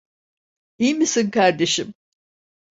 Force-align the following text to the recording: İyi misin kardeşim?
İyi 0.77 0.93
misin 0.95 1.29
kardeşim? 1.31 1.93